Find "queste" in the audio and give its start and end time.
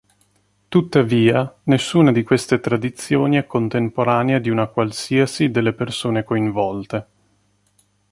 2.23-2.59